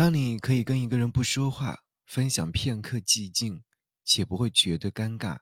[0.00, 3.60] 当你可以跟一个人不说话，分享片刻寂静，
[4.02, 5.36] 且不会觉得尴尬，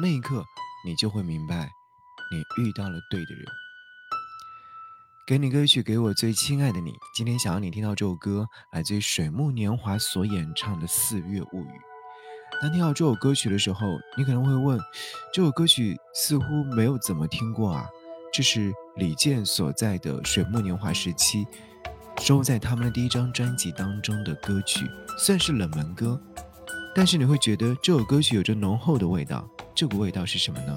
[0.00, 0.42] 那一刻
[0.86, 1.68] 你就会明白，
[2.30, 3.44] 你遇到了对的人。
[5.26, 6.94] 给你歌曲，给我最亲爱的你。
[7.14, 11.68] 今天想要你听到这首歌，来自于水木年华所演唱的《四月物语》。
[12.62, 14.80] 当听到这首歌曲的时候，你可能会问：
[15.34, 17.86] 这首歌曲似乎没有怎么听过啊？
[18.32, 21.46] 这是李健所在的水木年华时期
[22.20, 26.20] 收在他们的第一张专辑当中的歌曲，算是冷门歌。
[26.94, 29.48] 但是你会觉得这首歌曲有着浓厚的味道。
[29.74, 30.76] 这股味道是什么呢？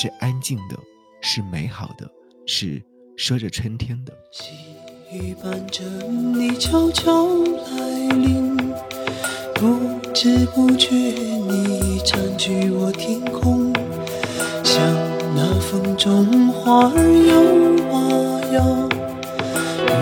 [0.00, 0.76] 是安静的，
[1.20, 2.10] 是美好的，
[2.46, 2.82] 是。
[3.16, 4.12] 说着春天的
[5.12, 7.26] 雨伴着你悄悄
[7.76, 8.56] 来临
[9.54, 13.70] 不知不觉你占据我天空
[14.64, 14.82] 像
[15.36, 16.96] 那风中花儿
[17.28, 17.34] 摇
[17.94, 18.00] 啊
[18.54, 18.89] 摇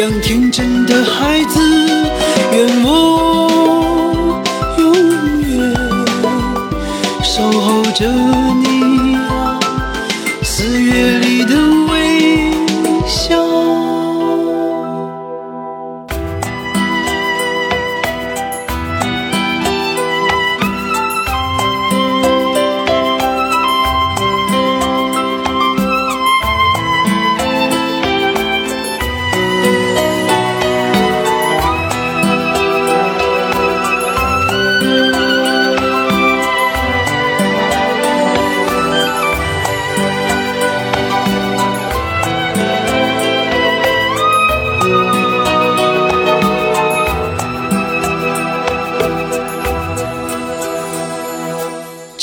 [0.00, 1.60] 样天真的孩子，
[2.52, 4.42] 愿我
[4.76, 4.92] 永
[5.42, 5.72] 远
[7.22, 9.03] 守候着你。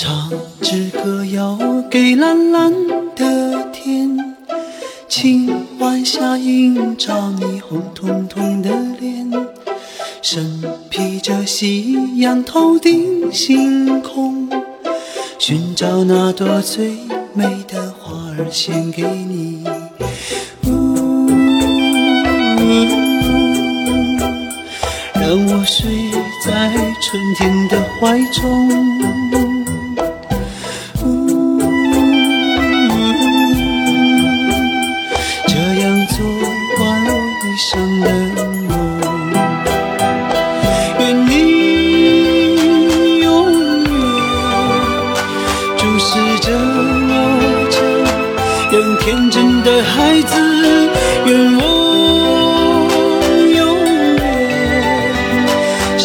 [0.03, 0.31] 唱
[0.63, 2.73] 支歌谣给蓝蓝
[3.15, 4.35] 的天，
[5.07, 5.47] 青
[5.77, 9.31] 晚霞映照你红彤彤的脸，
[10.23, 10.59] 身
[10.89, 14.49] 披着夕阳头顶星空，
[15.37, 16.97] 寻找那朵最
[17.35, 19.63] 美的花儿献给你。
[25.13, 25.91] 让我睡
[26.43, 29.10] 在春天的怀中。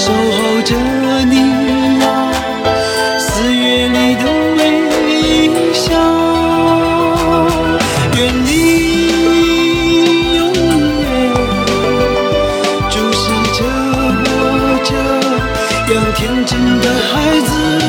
[0.06, 0.76] 守候着
[1.24, 1.34] 你
[1.98, 2.04] 呀
[3.18, 4.24] 四月里的
[4.56, 5.84] 微笑
[8.16, 8.48] 愿你
[10.36, 11.04] 永远
[12.88, 13.64] 注视着
[14.22, 14.28] 我
[14.84, 17.85] 这样天真的孩子。